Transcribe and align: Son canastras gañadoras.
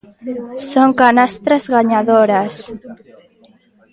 Son 0.71 0.89
canastras 1.01 1.63
gañadoras. 1.75 2.55